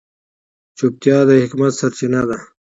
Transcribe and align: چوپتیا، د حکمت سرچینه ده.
چوپتیا، 0.77 1.17
د 1.27 1.29
حکمت 1.43 1.71
سرچینه 1.79 2.21
ده. 2.29 2.37